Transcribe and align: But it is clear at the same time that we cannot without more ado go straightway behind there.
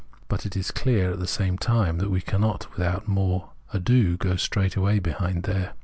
But 0.27 0.47
it 0.47 0.57
is 0.57 0.71
clear 0.71 1.11
at 1.11 1.19
the 1.19 1.27
same 1.27 1.59
time 1.59 1.99
that 1.99 2.09
we 2.09 2.21
cannot 2.21 2.71
without 2.75 3.07
more 3.07 3.51
ado 3.71 4.17
go 4.17 4.35
straightway 4.35 4.97
behind 4.97 5.43
there. 5.43 5.73